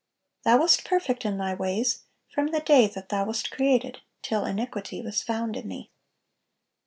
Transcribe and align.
Thou 0.43 0.57
wast 0.57 0.83
perfect 0.83 1.25
in 1.25 1.37
thy 1.37 1.53
ways 1.53 2.05
from 2.27 2.47
the 2.47 2.59
day 2.59 2.87
that 2.87 3.09
thou 3.09 3.23
wast 3.25 3.51
created, 3.51 3.99
till 4.23 4.45
iniquity 4.47 4.99
was 4.99 5.21
found 5.21 5.55
in 5.55 5.69
thee." 5.69 5.91